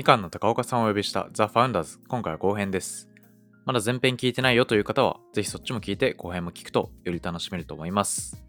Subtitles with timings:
[0.00, 3.10] みかんの高岡さんをお呼びしたザ・ファウンダーズ今回は後編です。
[3.66, 8.42] まだ前編聞いてないよという方はぜひそっちも聞いて後編も聞くとより楽しめると思います。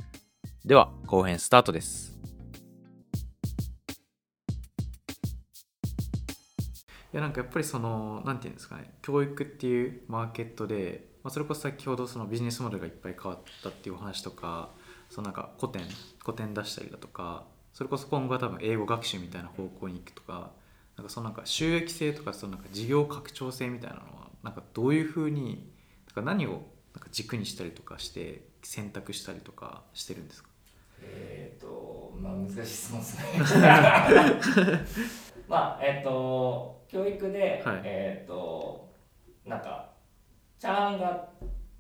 [0.64, 2.18] では後編スタートです。
[7.12, 14.70] いやなんかやっぱりそのなんていうんですかね教育っていうマーケットで、まあ、それこそ先ほどそのビジネスモデルがいっぱい変わったっていうお話とか
[15.10, 15.84] そのなんか古典
[16.24, 17.44] 古典出したりだとか
[17.74, 20.52] それこそ今後は多分英語学習みたいな方向に行くとか
[21.02, 25.68] なんかそのなんか収益性とかそのなんか事業拡張性みたいなのはなんかどういうふうに
[26.06, 26.60] なんか何をなん
[27.04, 30.50] か軸にしたりとかして選択したりとかしてるんですか？
[31.02, 33.18] えっ、とまあ難しい質問です
[33.60, 33.64] ね
[35.48, 37.82] まあえっ、と教育で、はい。
[37.84, 38.88] えっ、と
[39.46, 39.90] なんか
[40.60, 41.30] チャーンが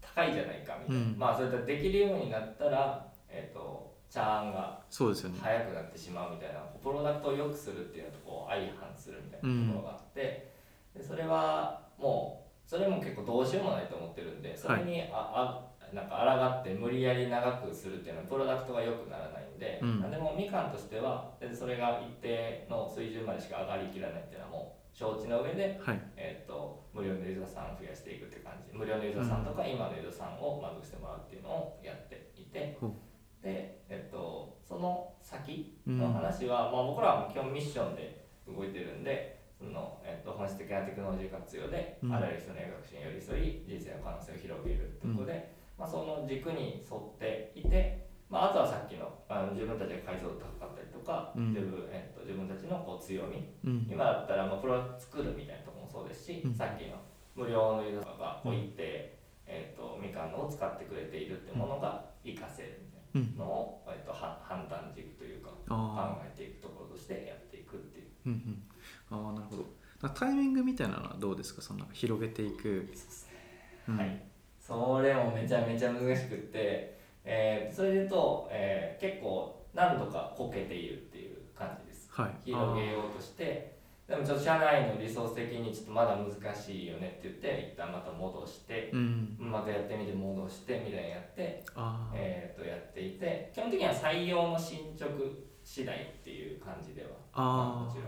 [0.02, 1.16] 高いじゃないかみたいな、うん。
[1.20, 5.40] まあそれでできるようになったらえっ、とチャーンがそうですよね。
[5.42, 10.52] 速くなってしまうみたいなプロダクトを良くするっていうのとこう相反するみたいなところがあって、
[10.94, 20.12] でそれはもうそれも結構どうしようもないと思ってるんでそれにあ、あなんか抗って無理やり長くするっていうのはプロダクトが良くならないんで、うん。
[20.12, 26.02] でもみかんとしてはでそれが一定の水準までしか上がりきらないっていうのはもう承知の上で、はい。
[26.18, 28.76] えっと無料のユーザーさんを増やしていくっていう感じ。
[28.76, 32.92] 無料のユーザーさんとか今のユーザーさんを満足してもらうっていうのをやっていて、ほう
[33.42, 35.98] で、えっと、その先うん。
[35.98, 42.14] の話は、まあ、僕らは基本ミッションで動いてるんでその、えっと、本質的なテクノロジー活用で、うん。
[42.14, 51.54] あらゆる人の学習に寄り添い人生の可能性を広げるってことで、まあ、その軸に沿っていて、まあ、あとはさっきのあの自分たちが解像度高かったりとか、うん。
[51.54, 53.88] 自分えっと、自分たちのこう強みうん。
[53.90, 56.54] 今だったらまあプロ作るみたいなところもそうですし、うん。
[56.54, 56.98] さっきの
[57.36, 63.94] 無料のユーザーがこう一定、えっとみかんのを使ってくれているってものが活かせるみたいうん。
[63.94, 68.06] えっと、は判断軸というかあ考えていくところとしてやっていくっていう。
[68.26, 68.64] ーうんうん。
[69.10, 70.10] あーなるほど。
[70.10, 71.62] タイミングみたいなのはどうですか？
[71.62, 72.88] その広げていく、
[73.88, 73.98] うん。
[73.98, 74.24] はい、
[74.60, 82.10] それもめちゃめちゃ難しくって、えーそれで言うと、えー結構何度かこけているっていう感じです。
[82.12, 82.32] はい。
[82.44, 83.80] 広げようとして
[84.12, 89.38] でもちょっと社内のリソース的にちょっとまだ難しいよねって言って一旦また戻してうん。
[89.40, 91.64] またやってみて戻してみたいなやって、
[92.14, 95.10] えー、とやっていて基本的には採用の進捗
[95.64, 98.06] 次第っていう感じではあまあもちろん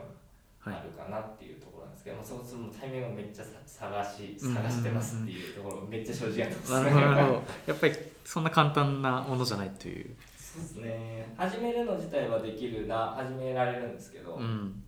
[0.59, 4.53] はいあるかなっていうところなんですけど、まあ、そそのタイミングをめっちゃさ探しうん。
[4.53, 7.43] 探してますっていうところめっちゃ正直やってますなるほどなるほど。
[7.67, 7.93] やっぱり
[8.25, 10.13] そんな簡単なものじゃないという。
[10.37, 11.33] そうですね。
[11.37, 14.83] 始めるの自体はできるな始められるんですけど、うん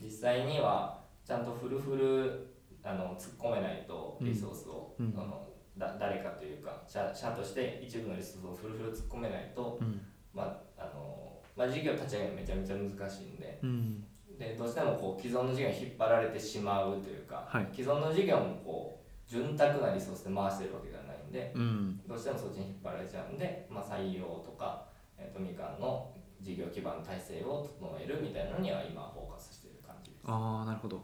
[0.00, 2.48] 実際にはちゃんとフルフル
[2.82, 5.12] あの突っ込めないとリソースを、うん。
[5.12, 10.00] そのだ誰かというか社社として一部のリソースをフルフル突っ込めないと、うん。
[10.32, 10.44] ま
[10.76, 14.04] ああのまあ、事業立ち上げるのめちゃめちゃ難しいんでうん。
[14.38, 17.68] でどうしてもこう既存の事業に引っ張られてしまうというか、はい。
[17.72, 22.00] 既存の事業もこう潤沢なリソースで回してるわけではないんでうん。
[22.08, 24.86] どうしてもそっちに引っ張られちゃうんで、まあ、採用とか、
[25.18, 26.10] えー、とみかんの
[26.40, 29.57] 事業基盤体制を整えるみたいなのには今フォーカスして。
[30.28, 31.02] ああなるほど。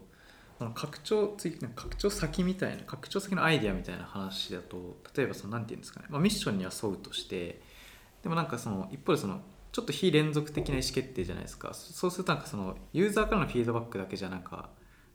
[0.60, 7.60] あの拡張次拡張先みたいな拡張先のアイデアみたいな話だと例えばそのなんていうんですかね、まあ、ミッションには沿うとして
[8.22, 9.40] でもなんかその一方でその
[9.72, 11.74] ちょっと非連続的な意思決定じゃないですか。
[11.74, 14.68] そうするとなんかそのユーザーからのフィードバックだけじゃなんか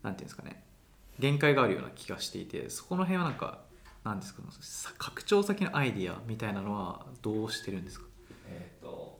[0.03, 0.65] なんていうんですかね。
[1.19, 3.59] 限界があるような気がしていてそこの辺はなんか
[4.03, 8.07] なんですかさ拡張先のアイディアみたいなのはどうしてるんですか？
[8.47, 9.19] えー、と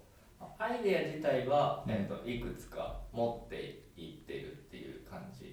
[0.57, 4.58] アイデア自体は、えー、といくつか持っていってる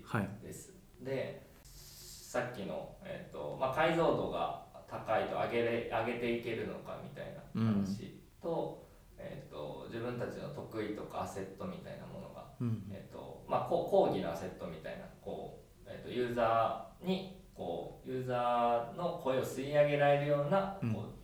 [0.07, 0.47] っていう感じはい。
[0.47, 0.73] です。
[1.03, 8.87] でさっきの、えーとまあ、解像度が高いと上げれ上げていけるのかみたいな話と,、
[9.19, 12.85] えー、と自分たちの得意とかアセットみたいなものが、うん。
[12.91, 20.93] えーとまあ、こ講義のアセットみたいなこう、えー、とユーザーにこうユーザーの声を吸い上げられるような、うん。
[20.93, 21.17] こう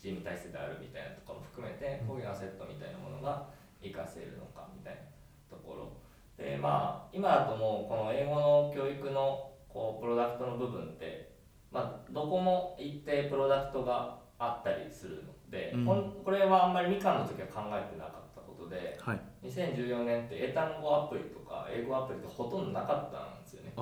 [0.00, 3.48] チーム体制であるみたいなところも含めて講義のアセットみたいなものが
[3.80, 5.00] 活かせるのかみたいな
[5.48, 6.03] ところ
[6.36, 11.34] でまあ今だともうこの英語の教育のこうプロダクトの部分って、
[11.72, 15.84] まあ、どこも一定プロダクトがあったりするので、うん。
[16.24, 19.20] これはあんまりみかんの時は考えてなかったことではい。
[19.42, 23.72] 2014年って英単語アプリとか英語アプリってほとんどなかったんですよね。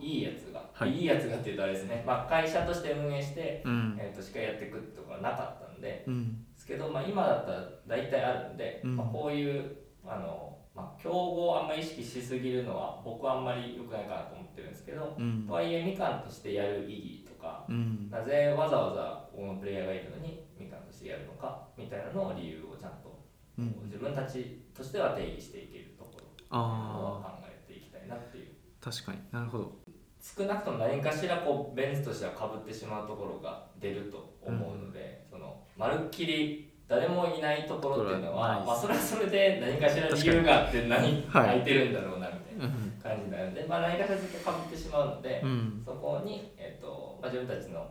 [0.00, 0.98] いいいやつが、はい。
[0.98, 3.96] い、いやつがっていうとあれですね、まあ、会社として運営して、うん。
[4.00, 6.04] えー、としかやっていくってところはなかったんで。
[6.06, 6.44] うん。
[6.52, 8.96] ですけど、まあ、今だったら大体あるんで、うん。
[8.96, 9.76] まあ、こういう
[10.06, 15.46] あの、まあ、競合をあんまり意識しすぎるのは僕はあんまり良くないかなと思ってるんですけど、うん。
[15.46, 18.10] とはいえみかんとしてやる意義とかうん。
[18.10, 23.18] なぜわざわざこのプレイヤーがいるのにみかんとしてやるのかみたいなのを理由をちゃんと、
[23.58, 23.74] うん。
[23.86, 26.12] 自分たちとしては定義していけるとこ
[26.50, 28.48] ろを考えていきたいなっていう。
[28.78, 29.18] 確かに。
[29.32, 29.72] なるほど。
[30.20, 47.90] 少なくとも何かしらこうベン図としてはかぶってしまうところが出ると思うので、そのまるっきり誰もいないところっていうのは、まあ、それはそれで何かしら理由があって何空いてるんだろうなみたいな感じになるので、まあ、何かしらずっとかぶってしまうので、うん、そこに、えーとまあ、自分たちの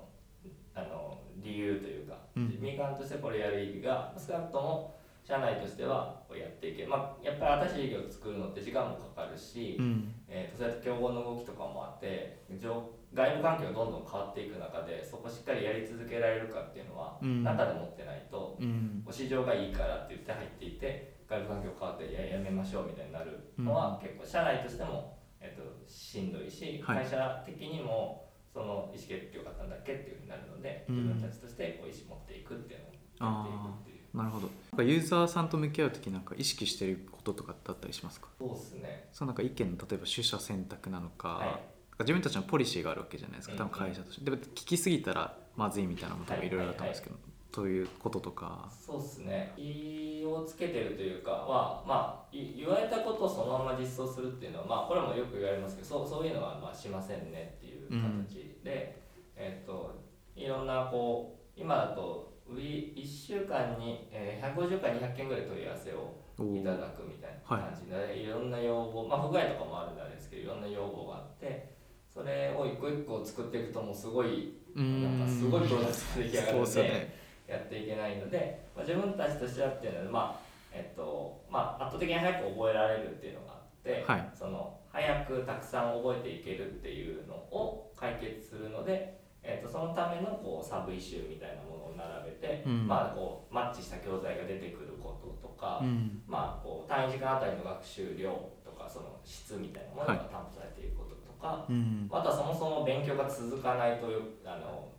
[0.74, 4.96] あの理由というか、うん、民間としてこれやる意義が少なくとも
[5.28, 33.95] 社内としてはやっていけまあやっぱり新しい事業を作るのって時間もかかるし、うん、えーと、そうやって競合の動きとかもあって外部環境がどんどん変わっていく中でそこしっかりやり続けられるかっていうのは、うん、中で持ってないと、うん、市場がいいからって言って入っていて外部環境変わってややめましょうみたいになるのは、結構社内としても、えーと、しんどいし、会社的にもその意思決定があったんだっけっていうふうになるので、自分たちとしてこう意思持っていくっていうのをやっていくっていう。
[34.16, 34.48] なるほど。
[34.72, 38.28] なんかユーザーさんと向き合う時なんか意識してることとかだったりしますか？
[38.40, 39.10] そうですね。
[39.12, 43.56] そうなんか意見の例えば取捨選択なのか、はい、自分たちのポリシーがあるわけじゃないですか。
[43.56, 47.16] 多分会社として、でも聞きすぎたらまずいみたいなのも多分いろいろあったんですけど、
[47.52, 48.70] ということとか。
[48.86, 49.54] そうですね。
[49.56, 59.02] 気をつけてるというかはまあ言われたことをそのまま実装するっていうのはまあこれもよく言われますけどそうそういうのはまあしませんねっていう形で、
[59.38, 60.02] うん、えっ、ー、と
[60.36, 71.76] いろんなこう今だと1週間に、えー、150から200件ぐらい問い合わせをいただくみたいな感じで、はい、いろんな要望、まあ、不具合とかもあるんですけどいろんな要望があって
[72.14, 77.16] それを一個一個作っていくともうすごいなんかすごいプロダクトが出来上がるので、ね、
[77.48, 80.40] やっていけないので、まあ、自分たちとしてはっていうのは、まあ
[80.72, 98.34] えっとまあ、圧倒的に早く覚えられるっていうのがあって、はい、その早くたくさん覚えていけるっていうのを解決するのでえーと、そのためのこうサブイシューみたいなものを並べて、うん、まあ、こうマッチした教材が出てくることとか、うん、まあ、こう単位時間あたりの学習量
[98.66, 101.74] とかその質みたいなものが担保されていることとか、はい、
[102.10, 104.10] あとはそもそも勉強が続かないと
[104.44, 104.90] あの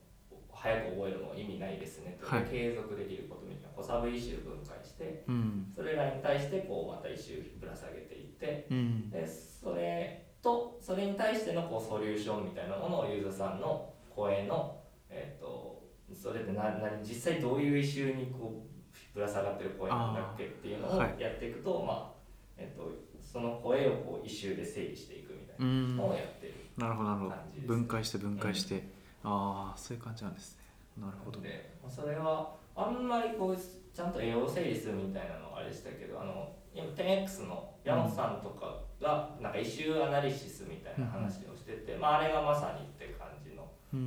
[0.54, 8.66] 早く覚えるの意味ないですねと、はい、継続できることみたいなこうサブイシュー分解して、うん、それらに対してこうまた一周ぶら下げていって、
[9.12, 14.80] でそれとそれに対してのこうソリューションみたいなものをユーザーさんの声の、
[15.10, 15.82] えーと、
[16.14, 22.16] それってなな実際どういう異臭にこうぶら下がってる声なんだっけっていうのをやっていくと、はい、まあ
[22.56, 22.90] えーと、
[23.20, 27.34] その声をこう異臭で整理していくみたいなのをやってるなるほどなるほど。
[27.66, 28.80] 分解して分解して、うん、
[29.24, 30.64] ああそういう感じなんですね。
[30.98, 31.40] なるほど。
[31.40, 43.28] でそれはあんまりこうちゃんと栄養整理するみたいなのはあれでしたけどあの今 10X の山本さんとかがなんか異臭アナリシスみたいな話をしてて、うん、まあ、あれがまさにって感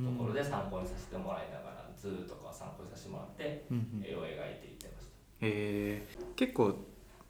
[0.04, 3.66] ところで参考にさせてもらいながら図とか参考にさせてもらって
[4.02, 5.46] 絵を描いていってました。
[5.46, 5.50] へ
[6.02, 6.08] え。
[6.36, 6.74] 結構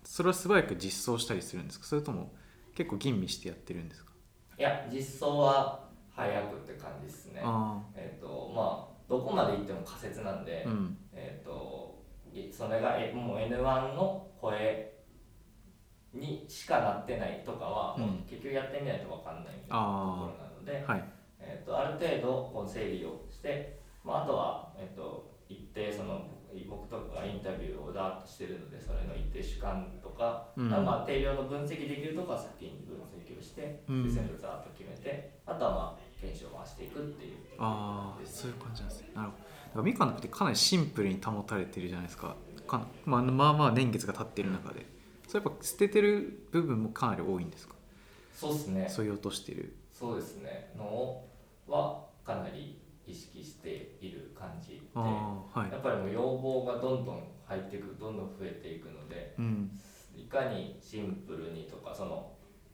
[0.04, 1.86] それは素早く実装したりするんですか？
[1.86, 2.32] それとも
[2.74, 4.12] 結構吟味してやってるんですか？
[4.58, 7.42] いや実装は早くって感じですね。
[7.94, 12.02] えっ、ー、とまあどこまでいっても仮説なんで、うん、えっ、ー、と
[12.52, 14.92] それがえもう N1 の声
[16.14, 21.04] にしかなってないとかは、もう結局やってみないと分かんないみたいなところなので、はい、
[22.60, 26.28] こう整理をして、まあ、あとは、えーと、一定その
[26.68, 37.36] 僕とかインタビューをダーッとしてるのでそれの一定主観とか、うん、まあ、定量の分析できるとこは先に分析をして、うん、全部ザーッと決めてあとはまあ検証を回していくっていう。
[37.58, 39.08] ああそういう感じなんですね。
[39.14, 39.42] なるほど。
[39.42, 42.36] だからみかんのってかなりシンプルに保たれてるじゃないですか。
[42.66, 44.84] か、まあ、まあまあ年月が経ってる中で。
[45.28, 47.74] それやっぱ捨ててる部分もかなり多いんですか？
[48.34, 48.86] そうですね。
[48.90, 49.76] そういう落としてる。
[49.92, 50.72] そうですね。
[50.76, 51.28] のを
[51.68, 59.70] はかなり意識している感じで、はい、やっぱりもう要望がどんどん入っていくどんどん増えていくので、うん、
[60.14, 62.32] いかにシンプルにとかその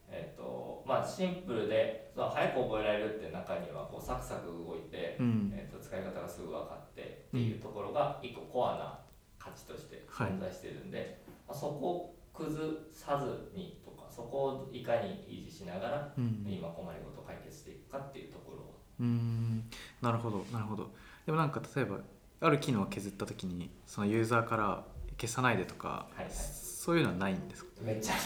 [0.09, 8.99] えーとまあ、シンプルでその早く覚えられるって中にはこうサクサク動いて、うん、えー、と使い方がすぐ分かってっていうところが一個コアな
[9.37, 11.07] 価値として存在してるんで、はい、
[11.49, 19.69] まあ、そこを崩さずにとかそこをいかに維持しながら、うん、今困りごとを解決していくかっていうところをうん。
[20.01, 20.89] なるほどなるほど。
[21.25, 21.99] でもなんか例えば
[22.39, 24.83] ある機能を削った時にそのユーザーから
[25.19, 27.69] 消さないでとか、はいはい、そういうのはないんですか？
[27.81, 28.17] めっちゃあ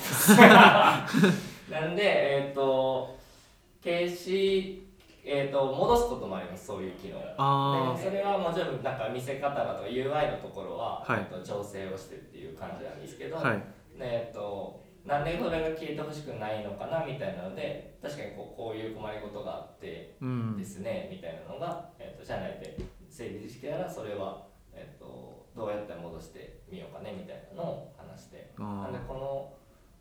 [1.11, 1.71] ります。
[1.71, 3.17] なんでえっ、ー、と
[3.83, 4.87] 消し
[5.23, 7.19] えーと、戻すこともありますそういう機能。
[7.37, 13.63] あでそれはもちろんなんか見せ方だとか UI のところは、はい、えーと調整をしてっていう感じなんですけど、はい、
[13.99, 20.15] えーとなんでそれが消えてほしくないのかなみたいなので確かにこうこういう困りごとがあって
[20.57, 22.77] ですね、うん、みたいなのが、えーと、社内で
[23.09, 28.53] 整理してたらそれは、えーと、どうやって戻してみようかねみたいなのを話して。
[28.57, 29.53] なんでこの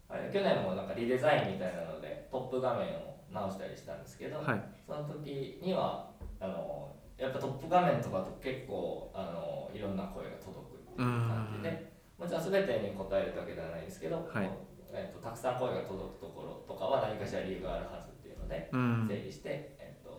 [0.08, 4.62] あれ去年もなんかリデザインみたいなのでトップ画面を直したりしたんですけど、はい。
[4.86, 14.50] その時にはあのやっぱトップ画面とかと結構あのいろんな声が届くっていう感じでもちろん全てに答えるわけではないですけど、はい
[14.92, 19.06] えっとたくさん声が届くところとかは何かしら理由があるはずっていうので、うん。
[19.08, 20.10] 整理して、えっと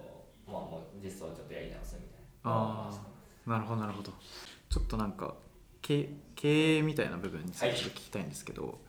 [0.48, 2.52] まあ、もう実装をちょっとやり直すみたいな。
[2.52, 2.84] あー。
[2.86, 3.12] 回してま
[3.46, 4.12] すなるほどなるほど。
[4.70, 5.36] ちょっとなんか
[5.82, 8.80] 経経営みたいな部分についてちょっと聞きたいんですけど、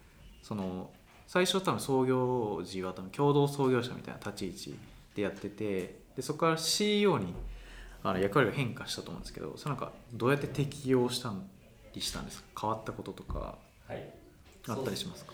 [0.42, 0.90] その
[1.26, 4.78] 最初多分創業時は多分共同創業者みたいな立ち位置
[5.14, 7.32] でやっててでそこから CEO に
[8.02, 11.32] あの役割が変化したと思うんですけどそれなんかどうやって適用した
[11.94, 12.60] りしたんですか？
[12.62, 13.56] 変わったこととか
[13.88, 14.12] はい。
[14.68, 15.32] あったりしますか？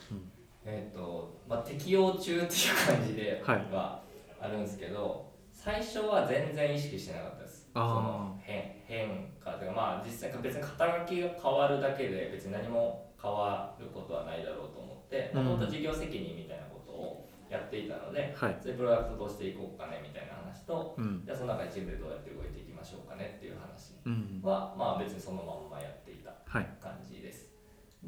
[0.71, 3.57] えっ、と、まあ、適用中っていう感じではい。
[3.73, 4.03] は
[4.41, 7.71] あるんですけど、最初は全然意識してなかったです。
[7.73, 15.45] その変変化というか、まあ、実際別に肩書きが変わるだけで別に何も変わることはないだろうと思って、うん。
[15.45, 18.57] もともと事業責任みたいなことをやっていたので、はい。
[18.61, 21.23] そういうプロダクトどうしていこうかねみたいな話と、うん。
[21.25, 24.41] じゃあその中でチームでどうやって動いていきましょうかねっていう話うん。
[24.45, 26.31] は、まあ別にそのまんまやっていた。
[26.47, 26.69] はい。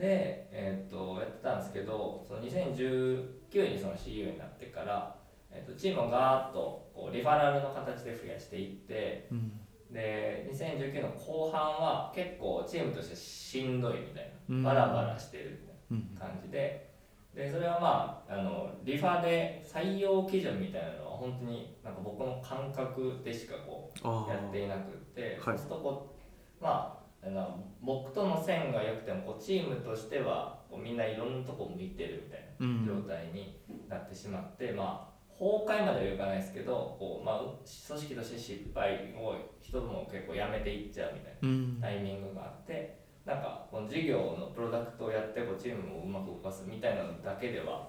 [0.01, 5.15] で、えー、とやってたんですけどその2019にその CEO になってから、
[5.51, 9.53] えー、とチームをガーッとこうリファラルの形で増やしていってうん。
[9.93, 14.63] で2019の後半は結構チームとしてしんどいみたいうん。
[14.63, 16.89] なバラバラしてるみうんたいな感じで。
[17.35, 25.41] でそれはまああのリファで採用基準みたいなのは本当になんか僕の感覚でしかこうあやっていなくって、はい。
[25.45, 26.17] そうするとこ
[26.61, 32.87] うまああの僕との線が良くてもこうチームとしてはこうみんないろんなとこ向いてるみたいなうん。
[32.87, 41.81] 状態になってしまって、まあ崩壊まではいかないですけどこう、まあ、組織として失敗を人も結構やめていっちゃうみたいうん。
[41.81, 47.89] なタイミングがあってなんかこの事業のプロダクトをやってこうチームをうまく動かすみたいなのだけでは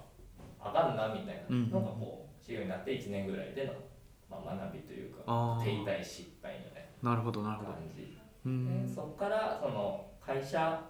[0.61, 3.73] あかんなみたいなのがこう CEO になって1年ぐらいでの、
[4.29, 7.09] まあ、学びというか停滞失敗みたいな。
[7.11, 7.71] なるほどなるほど。
[7.73, 8.03] 感じ。
[8.03, 10.81] うんでそこからその会社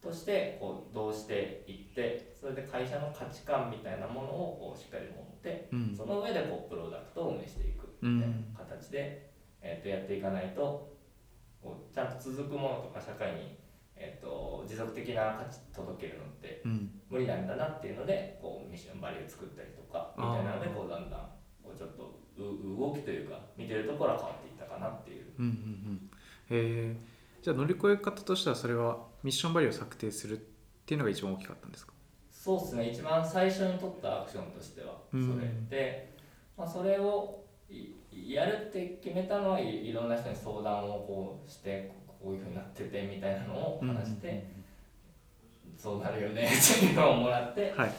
[0.00, 5.94] としてこうどうしていってそれで会社の価値観みたいなものをこうしっかり持ってうん。
[5.96, 9.30] その上でこうプロダクトを運営していくみたいな形で、
[9.62, 10.92] えー、とやっていかないと
[11.62, 13.56] こうちゃんと続くものとか社会に、
[13.96, 16.90] えー、と持続的な価値届けるのってうん。
[17.08, 21.20] 無理なんだなっていうのでこうミッションバリュー作ったりとかみたいなのでこうだんだん
[21.62, 25.32] こうちょっとう動きというか見てるところは変わっていったかなっていう。
[25.38, 25.54] うんうんう
[25.94, 26.10] ん。
[26.10, 26.13] へ
[26.54, 26.96] え
[27.42, 30.40] じゃあ乗り越え方としてはそれはミッションバリューを策定するっ
[30.86, 31.92] ていうのが一番大きかったんですか？
[32.32, 32.90] そうですね。
[32.90, 36.14] 一番最初に取ったアクションとしてはそれ、うんで、
[36.56, 44.46] まあ、それをいやるって決めたのはいいろんな人に相談をこうしてここういうふうになっててみたいなのを話して、
[45.76, 47.92] そうなるよねっていうのをもらって、はい。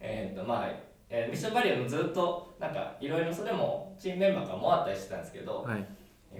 [0.00, 0.68] えーとまあ
[1.10, 5.86] えーミッションバリューもずっとなんかいろいろそれもチームメンバーからもらったりしてたんですけど、はい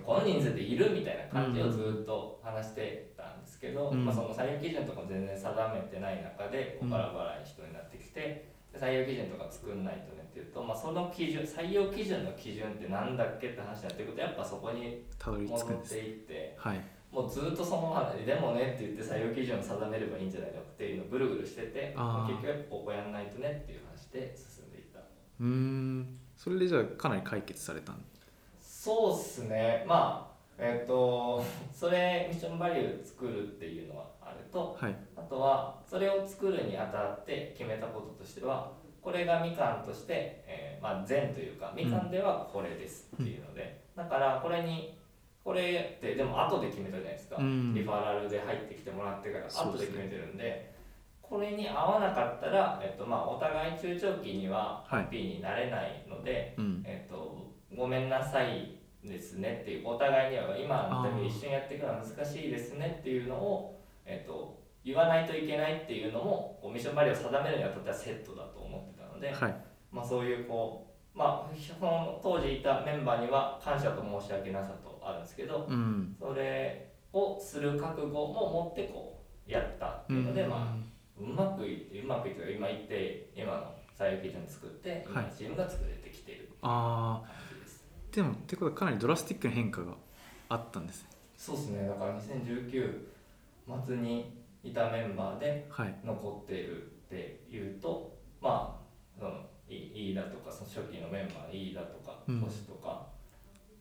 [0.00, 4.04] この人数でいるみたいな感じをずっと話してたんですけど、うん。
[4.04, 16.80] まあ、その採用基準とかも全然定めてない中でバラバラに人になってきて、で採用基準とか作んないとねっていうと、まあ、その基準採用基準の基準ってなんだっけって話になってくるとやっぱそこに戻っていってはい。
[17.12, 24.98] もうずっとその話でもねって言って採用基準を定めればいいんじゃないのっていうのをぐるぐるしてて結局ここやんないとねっていう話で進んでいった。
[24.98, 26.18] うーん。
[26.36, 28.02] それでじゃあかなり解決されたん
[28.85, 29.83] そうっすね。
[29.88, 34.95] まあえっ、と それミッションバリュー作るっていうのはあるとはい。
[35.17, 44.99] あとはそれを作るにあたって決めたこととしてはこれがみかんとして、えーまあ、善というかみかんではこれですっていうので、だからこれに
[45.43, 47.75] これってでも後で決めたじゃないですか、うん。
[47.75, 50.75] リファラルで入ってきてもらってから後で決めてるんで
[51.23, 56.83] これに合わなかったら、えっとまあ、お互い中長期にはハッピーになれないので、うん。
[56.87, 57.24] えっと、
[57.76, 69.57] ごめんなさいですねっていうお互いには今あーでも一緒にやっていくのは難しいですねっていうのを、えっと、言わないといけないっていうのもこうミッションバリューを定めるにあたってはセットだと思ってたので、はい。
[69.90, 76.16] まあ、そういうこう、まあ、その当時いたメンバーには感謝と申し訳なさとあるんですけどうん。
[76.19, 85.33] それをする覚悟も持ってこうやったっていうので、まあうまくいってうまくいって今言って今の採用基準作って今はい。
[85.37, 86.50] チームが作れてきている。
[86.62, 87.23] あ
[88.14, 89.92] でもってことはかなりドラスティックな変化が
[90.49, 91.09] あったんですね。
[91.37, 91.88] そうですね。
[91.88, 93.06] だから2019
[93.87, 95.94] 末にいたメンバーではい。
[96.04, 99.33] 残っているっていうとまあその
[99.68, 102.40] いいだとかその初期のメンバーいいだとかうん。
[102.40, 103.06] 星とか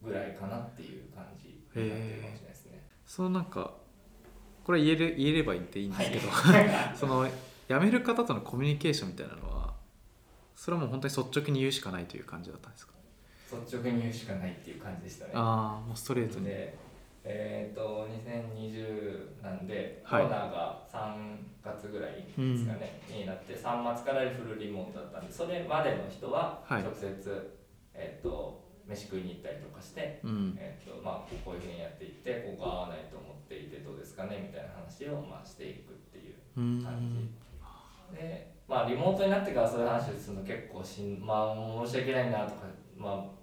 [0.02, 2.88] ぐらいかなっていう感じになってるかもしれないですね。
[3.06, 3.72] そのなんか
[4.64, 6.70] これ言える言えればいいっていいんですけど、はい。
[6.98, 7.28] その
[7.68, 9.74] 辞める方とのコミュニケーションみたいなのは
[10.56, 12.94] それはもう本当に率直に言うしかないという感じだったんですか？
[13.62, 15.32] 率直に言うしかないっていう感じでしたね。
[15.36, 16.46] ああもうストレートに。
[16.46, 16.76] で
[17.26, 20.24] えっ、と2020なんで、はい。
[20.24, 26.84] コロナが3月ぐらいですかね、になって3月からフルリモートだったんでそれまでの人ははい。
[26.84, 27.58] 直接、
[27.94, 30.56] えっ、と飯食いに行ったりとかして、うん。
[30.60, 36.84] えっとまあ、こういうふうにやっていってここが合わないと思っていてどうですかねみたいな話を、まあ、していくっていううーん。
[36.84, 37.00] 感
[38.12, 42.68] じでまあリモートになってからそういう話をするの結構しんまあ申し訳ないなとか
[42.98, 43.43] まあ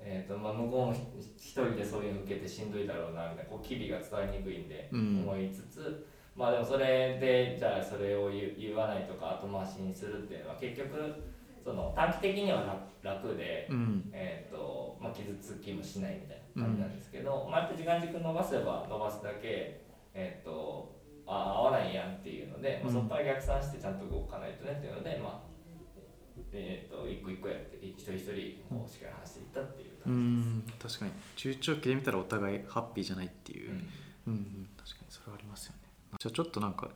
[0.00, 1.00] えーとまあ、向こうもひ
[1.36, 5.22] 一人でそういうの受けてしんどいだろうなみたいなこう機微が伝わりにくいんでうん。
[5.22, 11.22] 思いつつ、まあでもそれでじゃあそれを言わないとか後回しにするっていうのは結局
[11.64, 12.62] その短期的には
[13.02, 14.10] 楽楽で、うん。
[14.12, 25.48] えーとまあ、傷つきもしないみたいな感じなんですけど、まあ、やっぱ時間軸伸ばせば伸ばすだけ、えー、とあ合わないやんっていうので、まあ、そこから逆算してちゃんと動かないとねっていうので、まあ
[26.52, 30.10] えー、と一個一個やって一人一人こうしっかり話していったっていうう。
[30.12, 31.12] ん確かに。
[31.36, 33.76] 中長期で見たらお互いハッピーじゃないっていう、うん。
[34.26, 35.88] うんうん、確かにそれはありますよね。
[36.18, 36.88] じゃあちょっとなんか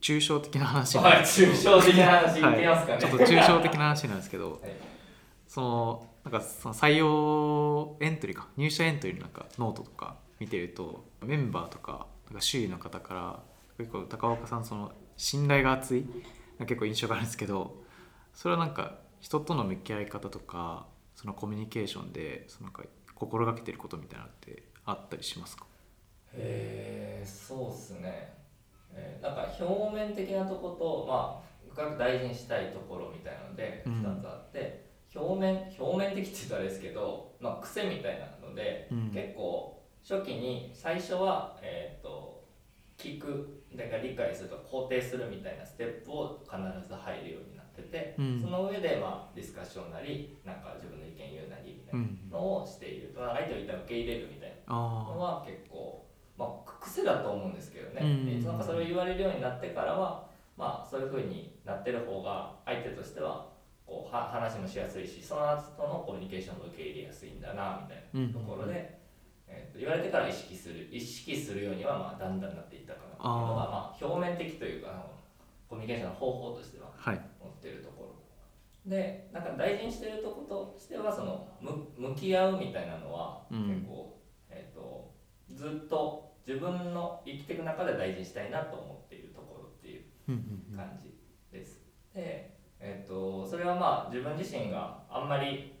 [0.00, 2.66] 抽象的な話はい、抽象的な話いけますかね。
[2.66, 4.72] はい、ちょっと抽象的な話なんですけど はい。
[5.46, 8.48] そのなんかその採用エントリーか。
[8.56, 13.42] 入社エントリーのなんかノートとか見てるとメンバーとかなんか周囲の方から
[13.78, 16.06] 結構高岡さんその信頼が厚い
[16.60, 17.82] 結構印象があるんですけど
[18.32, 20.86] それはなんか人との向き合い方とか
[21.24, 22.82] そのコミュニケーションでそのなんか
[23.14, 25.64] 心がけてることみたいなのってあったりしますか？
[26.34, 28.34] えー、そうっすね、
[28.92, 34.02] えーなんか表面的なとことまあ深く大事にしたいところみたいなのでうん。
[34.02, 39.10] 2つあって、表面表面的って言うとあれですけど、まあ、癖みたいなので、うん。
[39.10, 42.44] 結構初期に最初は、えー、と
[42.98, 48.40] 聞くだから理解するとか肯定するみたいなステップを必ず入るようになってて、うん。
[48.40, 52.30] その上で、まあ、ディスカッションなりなんか自分の意見言うなりみたいなうん。
[52.30, 56.06] のをしている、まあ相手を一旦受け入れるみたいなのあは結構、
[56.38, 58.40] まあ、癖だと思うんですけどね、うん。
[58.42, 63.52] でなんかそれを言われるようになってからは、まあ、そういうふうになってる方が相手としては
[63.86, 68.98] こうは話もしやすいしその後のコミュニケーションも受け入れやすいんだなみたいなところで、
[69.46, 75.04] えーと言われてから意識する意識するようにはまあだんだんなっていったかなっていうのがまあ、表面的というか
[75.68, 77.18] コミュニケーションの方法としてはあはい。
[77.18, 77.22] 持
[77.64, 78.90] ってるところ。
[78.90, 83.68] でなんか大事にしてるとことしてはそのむ向き合うみたいなのはうん。
[83.68, 85.14] 結構、えー、と
[85.50, 90.34] ずっと自分の生きていく中で大事にしたいなと思っているところっていううん
[90.70, 91.14] うん感じ
[91.50, 91.80] です。
[92.14, 95.72] で、えー、とそれはまあ自分自身があんまり、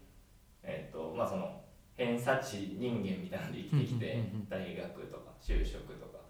[0.62, 1.60] えーとまあ、その
[1.94, 4.48] 偏差値人間みたいなので生きてきてうんうんうんうん。
[4.48, 6.24] 大学とか就職とか。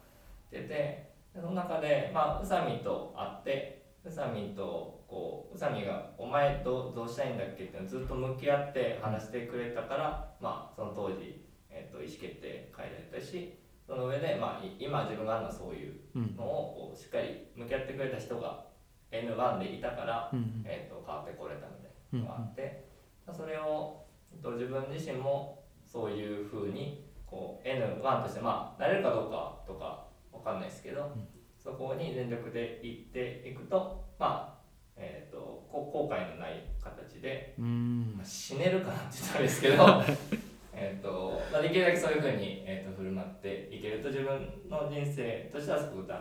[0.50, 16.36] 出てでその中で、まあ、宇佐美と会って宇佐美とこう宇佐美が「お前どうどうしたいんだっけ?」ってずっと向き合って話してくれたから、まあ、その当時、えー、と意思決定変えられたしその上で、まあ、い今自分があるのはそういううん。
[16.36, 18.66] のをこうしっかり向き合ってくれた人が
[19.10, 20.62] N1 でいたから、うんうん。
[20.66, 22.88] えー、と変わってこれたみたいなのがあって、
[23.32, 31.28] それを、えっと自分自身もそういうふうにこう N1 としてまあなれるかどうかとかわかんないですけど、ん
[31.64, 34.55] そこに全力でいっていくとまあ
[34.96, 40.03] えー、とこ後悔のない形で、まあ、死ねるかなって言ったらあれですけど
[40.77, 46.20] えーと、まあ、できるだけそういうふうに、えー、と振る舞っていけると自分の人生としてはすごくだ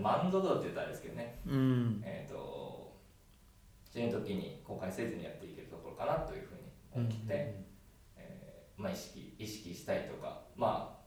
[0.00, 2.02] 満足度って言ったらあれですけどね、うん。
[2.04, 2.96] えー、と
[3.84, 6.60] 死ぬ時に後悔せずにやっていけるところかなというふうに
[6.92, 7.54] 思って、
[8.16, 10.97] えーまあ、意識意識したいとかまあ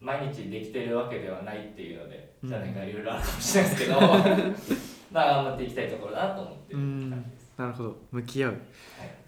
[0.00, 2.48] 毎日できてるわけではないっていうのでうん。
[2.48, 4.00] じゃないかいろいろあるかもしれないですけど
[5.12, 7.54] まあ頑張っていきたいところだなと思ってる感じです。
[7.56, 7.96] なるほど。
[8.10, 8.60] 向き合う、はい。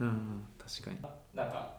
[0.01, 0.99] うんうん確かに。
[1.35, 1.79] なんか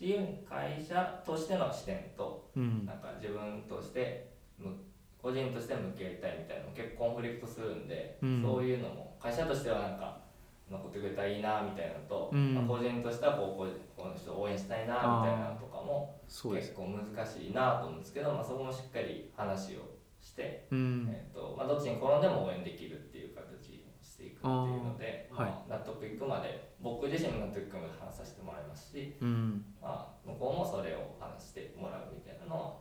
[0.00, 0.18] 自由
[0.48, 2.86] 会社としての視点とうん。
[2.86, 4.74] なんか自分としてむ
[5.20, 8.42] 個人として向き合いたいみたいなのも結構コンフリクトするんで、うん。
[8.42, 10.27] そういうのも会社としてはなんか
[10.70, 12.54] 残ってくれたらいいなみたいなのと、うん。
[12.54, 21.08] まあ、個人としてはこうこの人を応援したいなみたいなのとかも結構難しいなと思うんですけど、まあ、そこもしっかり話をして、うん。
[21.10, 24.52] えっとまあ、どっちに転んでも応援できるっていう形にしていくっていう
[24.84, 25.50] ので、はい。
[25.68, 29.64] まあ、納得いくまで僕自身も納得いくまで話させてもらいますし、うん。
[29.80, 32.74] まあ、向こうもそれを話してもらうみたいなのは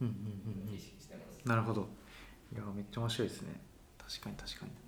[0.00, 0.14] うんうん
[0.64, 0.74] うんうん。
[0.74, 1.40] 意識してます。
[1.44, 1.88] なるほど。
[2.54, 3.60] いやめっちゃ面白いですね。
[3.98, 4.85] 確かに確かに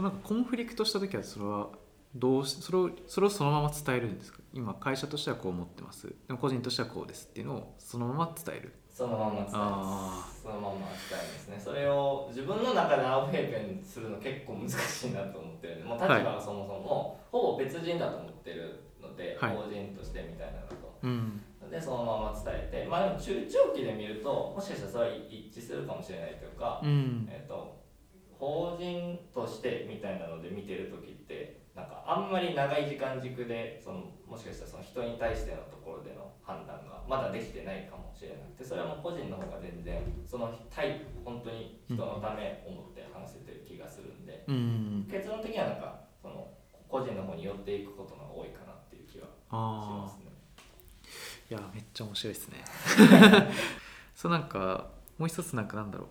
[0.00, 1.68] そのなんかコンフリクトした時はそれは
[2.14, 4.38] どうしそれをそれをそのまま伝えるんですか？
[4.54, 6.06] 今会社としてはこう思ってます。
[6.26, 8.74] でも個人としてはこうですっていうのをそのまま伝える。
[8.90, 10.42] そのまま伝えあます。
[10.42, 11.60] そそのまま扱いですね。
[11.62, 19.54] それを自分の中でアウフェーペンするの結構難しいなと思ってるんでもう立場がそもそもほぼ別人だと思ってるので、はい。
[19.54, 20.98] 法人としてみたいなのと。
[21.02, 21.42] うん。
[21.70, 27.28] でそのまま伝えてまあでも中長期で見るともしかしたらそれは一致するかもしれないというか、うん。
[27.30, 27.78] えっと
[28.40, 45.08] 法人としてみたいなので見てる時ってなんかあんまり長い時間軸でそのもしかしたらその人に対してのところでの判断がまだできてないかもしれなくてそれはもう個人の方が全然その対本当に人のため思って話せてる気がするんで、うん。
[45.10, 46.48] 結論的にはなんかその
[46.88, 50.24] 個人の方に寄っていくことが多いかなっていう気はしまあすね。
[50.26, 52.64] あいやめっちゃ面白いですね。
[54.16, 56.08] そうなんかもう一つなんかなんだろう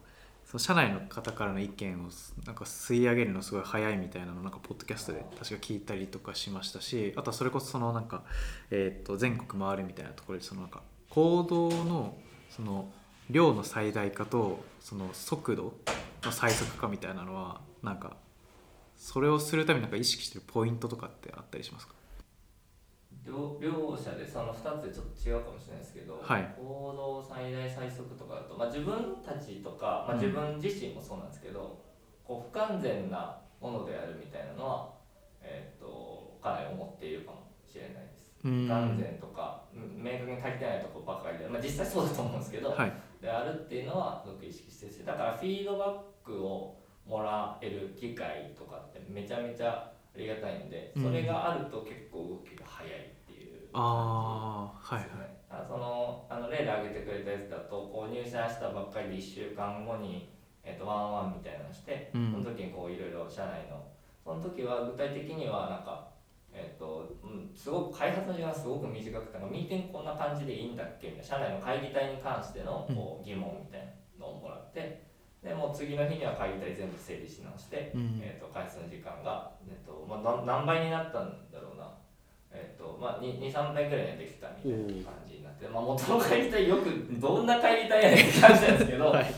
[0.49, 2.09] その社内の方からの意見を
[2.43, 8.23] なんか吸い上げるのすごい早いみたいなのなんかポッドキャストで確か聞いたりとかしましたしあとはそれこそそのなんか、
[8.71, 10.81] えー、と全国回るみたいなところでそのなんか
[11.11, 12.17] 行動の
[12.49, 12.89] その
[13.29, 15.75] 量の最大化とその速度
[16.23, 18.17] の最速化みたいなのはなんか
[18.97, 21.93] それをするためになんか意識してるポイントとかってあったりしますか？
[23.29, 26.55] 両両者でその2つでちょっと違うかもしれないですけど、はい。
[26.57, 30.19] 行動最大最速とかだと、まあ、自分たちとか、まあ、うん。
[30.19, 31.79] 自分自身もそうなんですけど、
[32.23, 34.93] こう不完全なものであるみたいなのは、
[35.41, 38.33] えー、とかなり思っているかもしれないです。
[38.43, 38.67] うん。
[38.67, 42.93] 不完全とかうん明確に足りてないとこばっかりで、まあ、実際そうだと思うんですけど、はい。
[43.21, 52.91] であるっていうのはすごく意識してるしだからフィードバックをもらえる機会とかってめちゃめちゃありがたいんでそれがあると結構動きが早い
[53.73, 55.39] ああはいはい。
[55.67, 60.29] そのあの例で挙げてくれたやつだとこう入社したばっかりで1週間後に、
[60.63, 62.31] えっとワンワンみたいなのして、うん。
[62.31, 63.83] その時にこういろいろ社内の
[64.23, 66.09] その時は具体的にはなんか
[66.53, 73.85] えっとうん、すごく開発の時間がすごく短くてミーティングこんな感じでいいんだっけみたいな社内の会議体に関してのこう疑問みたい
[74.17, 75.03] なのをもらって
[75.43, 78.19] でもう次の日には会議体全部整理し直して、うん。
[78.21, 81.87] えー、と開発の時間が、えーとまあ、何何倍になったんだろうな、
[82.51, 89.33] えーとまあ、23倍ぐらいにはできたみたいな感じになって、まあ、元の会議体よくどんな会議体やねんって感じなんですけど、はい。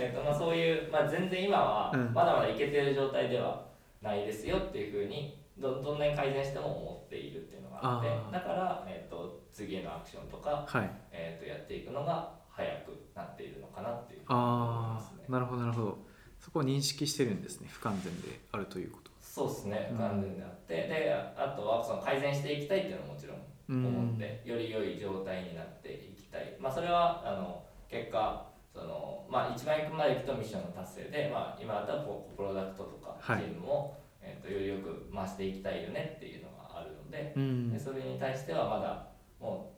[0.00, 2.12] えーとまあ、そういう、まあ、全然今はうん。
[2.12, 3.66] まだまだいけてる状態では
[4.02, 10.90] ないですよっていうふうにどどんなに改善しても思っているっていうのがあってだから、えー、と次へのアクションとか、はい。
[11.12, 15.24] えー、とやっていくのが早くなっているのかなっていうふうに思いあますね。
[15.28, 15.32] あ。
[15.32, 15.98] なるほどなるほど。
[16.40, 17.68] そこを認識してるんですね。
[17.70, 19.88] 不完全であるということそうですね。
[19.92, 19.98] うん。
[19.98, 23.86] 完全であって、であとはその改善していきたいっていうのももちろんうん。
[23.86, 26.56] 思って、より良い状態になっていきたい。
[26.58, 33.42] まあそれはあの結果そのまあ一番行くまで行くとミッションの達成で、まあ、今だったらこうプロダクトとかチはい。
[33.42, 37.72] ームも、えー、とよりよく回していきたいよねっていうのがあるので,、うん。
[37.72, 39.06] でそれに対してはまだ
[39.40, 39.72] も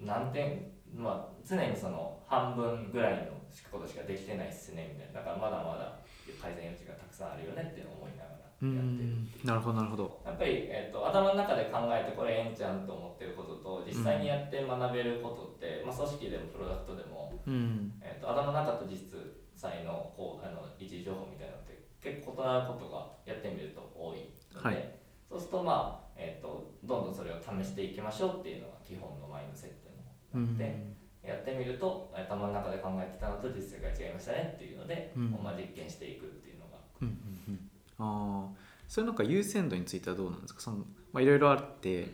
[0.00, 3.32] う何点まあ常にその半分ぐらいの
[3.70, 5.20] ことしかできてないっすねみたいな。
[5.20, 5.98] だからまだまだ
[6.40, 9.30] 改善余地がたくさんあるよねって思いながらってるん。
[9.42, 10.20] なるほどなるほど。
[10.24, 17.92] やっぱり、えー、と頭の中で考えてこれええんちゃんと思ってることと実際にやって学べることって、まあ、組織でもプロダクトでも、うん。
[18.02, 19.08] えー、と頭の中と実
[19.56, 24.94] 際のこうあの一時情報みたいなのって結構異なることがやってみると多いので、はい。
[25.28, 29.96] そうするとまあ、えー、とどんどんそれを試していきましょうっていうのが基本のマインドセットに
[30.34, 35.30] うんなって、やってみると頭の中で考えてたのと実際が違いましたねっていうので、うん。
[35.30, 37.14] まあ、実験していくっていうのがうんうん
[37.48, 37.69] うん
[38.00, 38.56] ああ
[38.88, 40.60] それなんか優先度についてはどうなんですか？
[40.60, 40.78] その
[41.12, 42.10] まあいろいろあってうん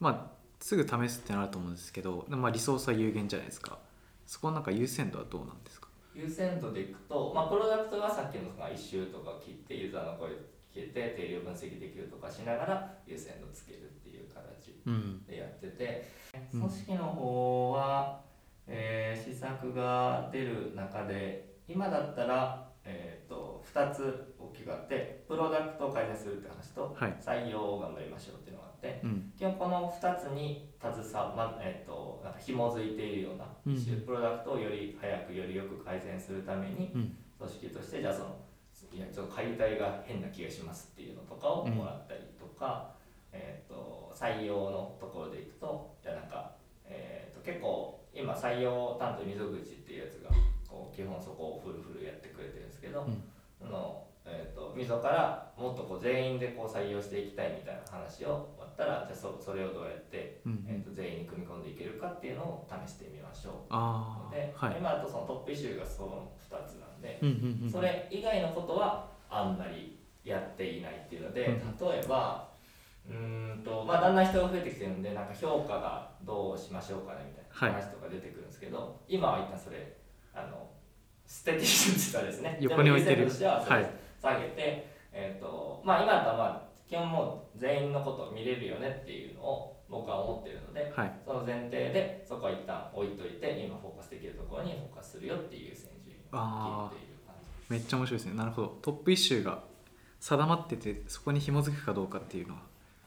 [0.00, 3.78] まあすぐ試すってのはあると思うんですけどまあリソースは有限じゃないですか。
[4.26, 5.88] そこはなんか優先度はどうなんですか？
[6.14, 10.30] 優先度でいくと、まあ、プロダクトはさっきのその1周とか切ってユーザーの声
[10.72, 15.24] 聞いて定量分析できるとかしながら優先度つけるっていう形うん。
[15.26, 16.08] でやってて
[16.54, 16.60] うん。
[16.60, 18.20] 組織の方は、
[18.66, 27.16] えー施策が出る中で今だったら、えー、と2つ大きくあってプロダクトを改善するって話とはい。
[27.20, 29.32] 採用を頑張りましょうっていうのがあってうん。
[29.36, 33.76] 基本この2つに携わ、まえー、となんか紐づいているような、うん。
[34.04, 37.16] プロダクトをより早くよりよく改善するために、うん。
[37.38, 38.36] 組織としてじゃあその
[38.92, 42.92] いやちょっと解体が変な気がしますっていうのとかをもらったりとか、
[43.32, 46.52] えー、と採用のところでいくとじゃあなんか、
[46.86, 50.30] えー、と結構今採用担当溝口っていうやつが
[50.74, 53.22] こう基本そこをフルフルやってくれてるんですけど、うん。
[53.58, 64.34] そのえー、と溝からもっとこう全員でこう採用していきたいみたいな話を終わったらじゃあそそれをどうやって、うんえー、と全員に組み込んでいけるかっていうのを試してみましょう。
[64.34, 64.76] で、はい。
[64.78, 67.70] 今だとそのトップイシューがその2つなんで、うんうんうん。
[67.70, 71.88] それ以外のことはあんまりやっていないっていうので、うん。
[71.88, 72.48] 例えば
[73.06, 79.98] うーんとまあだんだん人が増えてきてるんでなんか評価がどうしましょうかねみたいな話とか出てくるんですけど、今は一旦それ
[80.34, 80.70] あの
[81.44, 82.58] テティとしてはですね。
[82.60, 83.26] 横に置いてる。
[83.26, 91.12] としては下げて、えーとまあ、今だったらまあ基本もう全員のことを見れるよねっていうのを僕は思ってるのではい。
[91.24, 97.72] その前提でそこは一旦置いといて今フォーカスできるところにフォーカスするよっていう優先順位を切っている感じ。
[97.72, 98.34] めっちゃ面白いですね。
[98.34, 98.78] なるほど。
[98.82, 99.62] トップイシューが
[100.20, 102.60] 定まっててそこに紐づくかどうかっていうのは。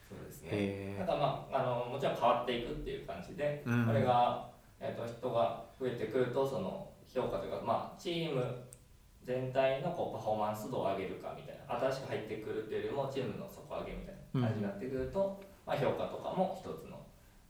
[0.10, 0.50] そうですね。
[0.52, 3.86] へただまああのもちろん変わっていくっていう感じで、うん。
[3.86, 8.44] これが、えー、と人が増えてくるとその評価というか、まあ、チーム
[9.24, 17.00] 全体のこうパフォーマンス度を上げるかみたいな新しく入ってくるっていうよりもチームの底上げみたいな感じになってくると、まあ、評価とかも一つの、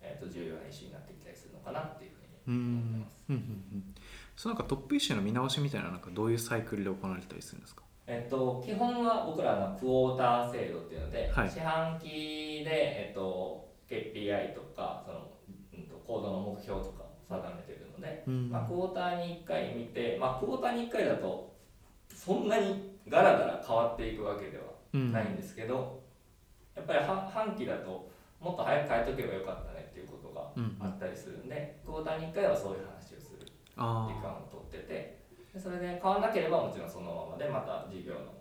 [0.01, 3.25] えー、と重要なイシューになってきたりするのかなっていうふううに思ってんます。
[3.29, 3.35] うん。
[3.35, 3.41] うん
[3.73, 3.93] うん
[4.37, 7.81] そのなんかトップイシューの見直しみたいななんかどういうサイクルで行われたりするんですか？
[8.05, 11.49] えっと、基本は僕らのクォーター制度っていうので、はい。
[11.49, 15.27] 四半期で、えっと、KPI とかその、
[15.73, 21.53] うん、と行動の目標とかを定めてるので、うんまあ、クォーターに1回見て、まあ、クォーターに1回だと
[22.13, 24.63] そんなにガラガラ変わっていくわけでは
[24.93, 26.01] ないんですけど、
[26.75, 28.09] やっぱり半期だと
[28.39, 35.17] もっと早く変えとけばよかったねっていうことがあったりするんで、クォーターに1回はそういう話をする時間を取ってて
[35.53, 38.33] でそれで変わらなければもちろんそのままでまた事業の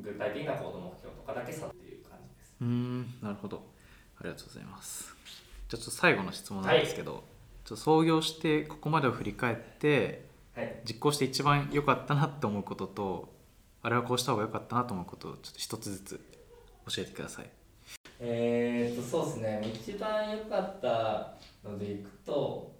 [0.00, 2.54] 具体的な行動目標とかだけさっていう感じです。
[2.60, 3.62] うんなるほど
[4.20, 5.14] ありがとうございます
[5.68, 7.24] じゃあちょっと最後の質問なんですけど、
[7.64, 10.24] ちょっと創業してここまでを振り返って
[10.54, 13.34] はい、実行して一番良かったなって思うことと
[13.82, 16.20] あれはこうした方が良かったなと思うことをちょっと一つずつ
[16.86, 17.50] 教えてください。
[18.20, 19.72] えー、とそうですね。
[19.74, 21.34] 一番良かった
[21.68, 22.72] のでいくと、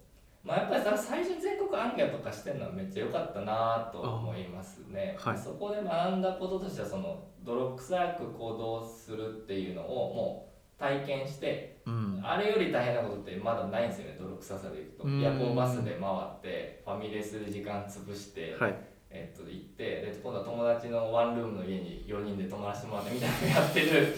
[0.45, 5.39] まあ、やっぱりさ最初に全国アンケートとかしてるのはめっちゃ良かったなと思いますね、あはい。
[5.39, 10.54] そこで学んだこととしてはその泥臭く行動するっていうのをもう
[10.85, 12.21] 体験してうん。
[12.23, 15.05] あれより大変なことってまだないんですよね泥臭さでいくと。
[15.05, 15.21] うん。
[15.21, 18.75] 夜行バスで回ってファミレスで時間潰して、はい。
[19.11, 24.15] えっと、行ってで今度は友達のワンルームの家に4人で泊まらせてもらってみたいなのやって る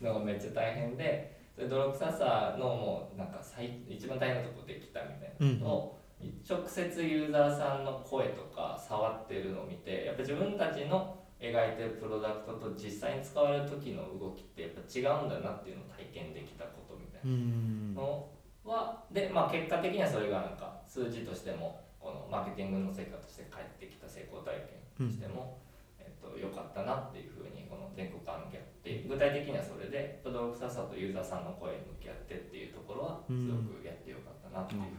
[0.00, 1.36] のがめっちゃ大変で。
[1.54, 5.98] それ泥臭さのもうなんか最一番大変なとこできたみたいなのを、
[6.46, 17.30] 直接ユーザーさんの声とか触ってるのを見てやっぱ自分たちの描いてるプロダクトと実際に使われる時の動きってやっぱ違うんだなっていうのを体験できたことみたいな。
[17.30, 18.28] うんの
[18.64, 24.58] はで、まあ、結果的にはそれがなんか数字としてもこのマーケティングの成果として返ってきた成功体
[24.98, 25.58] 験としても、
[25.98, 34.98] えっと、良かったなっていうふうにこの全国アンケートって具体的にはそれで泥臭さとユーザーさんの声に向き合ってっていうところはすごくやってよかったなっていうふうに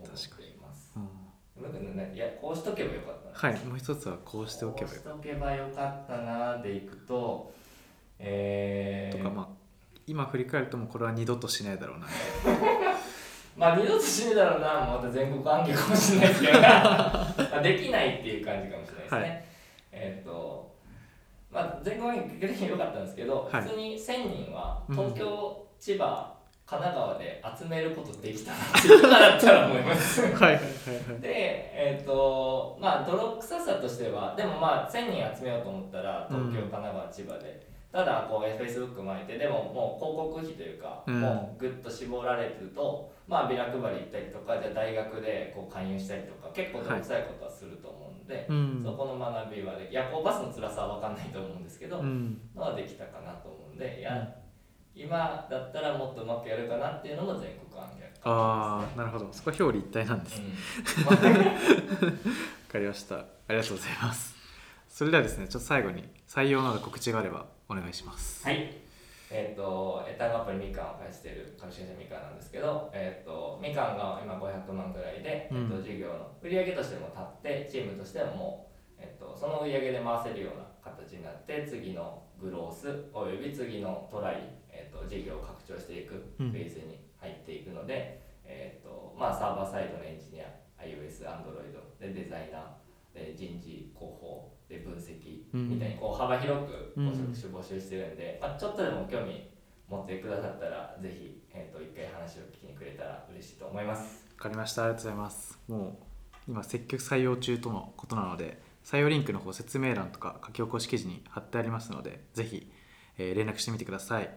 [0.00, 0.32] 思っています。
[0.50, 0.55] うん
[1.60, 3.48] なんかね、いやこうしとけばよかった。
[3.48, 7.52] なはいもう一つはこうしておけばよこうしとけばよかったなでいくと
[8.18, 9.48] えー、とかまあ
[10.06, 12.06] 今振り返るともうこれは二度としないだろうな。
[13.56, 16.28] まあ二度と死ぬだろうな、また全国暗記かもしれない。
[16.28, 19.20] ですけど、まあできないっていう感じかもしれないですね。
[19.20, 19.44] はい。
[19.92, 20.74] えっ、と、
[21.50, 23.62] まあ全国暗記結果的に良かったんですけど、はい。
[23.62, 24.96] 普通に1000人はうん。
[24.96, 26.35] 東京、千葉、
[26.66, 30.20] 神奈川で集めることできたなって今だったら思います。
[30.22, 30.52] はいはいはい。
[30.52, 30.66] はい
[31.20, 31.30] で、
[31.72, 37.76] えっ、と、まあ泥臭さとしては、でもまあ1000人集めようと思ったら、東京、うん神奈川、千葉で。
[37.96, 41.20] ただこう Facebook 巻いてでももう広告費というか、うん。
[41.20, 48.82] もうぐっと絞られてるとまあビラ配り行ったりとかじゃあ大学でこう勧誘したりとか結構泥臭いことはすると思うんで、うん。
[48.84, 52.38] そこの学びはで夜行バスの辛さは分かんないと思うんですけど、うん。
[52.54, 54.28] のはできたかなと思うんでいや、
[54.96, 59.28] 今だったらもっとうまくやるかなっていうのも全国案件ああなるほど。
[59.30, 60.44] そこは表裏一体なんですね。
[60.98, 61.06] うん。
[61.06, 61.16] わ
[62.72, 63.16] かりました。
[63.16, 64.34] ありがとうございます。
[64.88, 68.44] それではですねちょっと最後に採用など告知があればお願いします。
[68.44, 68.86] はい。
[69.30, 75.64] えっ、と、エタンアプリみかんを返している株式会社みかんなんですけど、えっ、と、みかんが今500万ぐらいで、うん。
[75.64, 84.48] えっと、事業の売上としても立って、チームとしてももう、えっ、と、その売上で回せるような形になって、次のグロース、および次のトライ、
[84.92, 86.50] と、事業を拡張していくフうん。
[86.52, 90.46] ェーズに入っていくので、えっ、と、まあ、サーバーサイドのエンジニア、
[90.82, 95.70] iOS、Android でデザイナー、で人事、広報、で分析うん。
[95.70, 97.10] みたいにこう幅広くうん。
[97.10, 99.48] ご職種募集してるんで、まあ、ちょっとでも興味
[99.88, 104.26] 持ってくださったらぜひ、えー、と一回話を聞きにくれたら嬉しいと思います。
[104.36, 104.82] わかりました。
[104.84, 105.58] ありがとうございます。
[105.68, 106.00] も
[106.48, 112.70] う今積極採用中とのことなので採用リンクの方説明欄とか書き起こし記事に貼ってありますのでぜひ、
[113.18, 114.30] えー連絡してみてください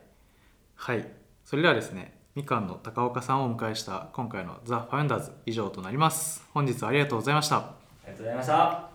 [0.79, 1.05] はい。
[1.43, 6.47] それではですねみかんの高岡さんをお迎えした今回のザ・ファウンダーズ以上となります。
[6.53, 7.57] 本日はありがとうございました。
[7.57, 8.88] ありがとうございました。